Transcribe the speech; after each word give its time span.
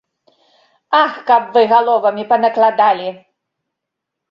Ах, 1.01 1.13
каб 1.27 1.43
вы 1.57 1.61
галовамі 1.75 2.23
панакладалі! 2.33 3.09